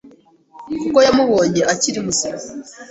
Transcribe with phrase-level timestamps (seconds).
[0.79, 2.39] kuko yamubonye akiri muzima